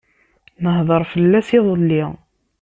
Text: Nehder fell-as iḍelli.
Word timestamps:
Nehder 0.63 1.03
fell-as 1.11 1.49
iḍelli. 1.57 2.03